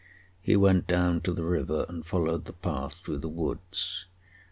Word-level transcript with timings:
He 0.41 0.55
went 0.55 0.87
down 0.87 1.21
to 1.21 1.31
the 1.31 1.43
river 1.43 1.85
and 1.87 2.03
followed 2.03 2.45
the 2.45 2.53
path 2.53 2.95
through 2.95 3.19
the 3.19 3.29
woods. 3.29 4.07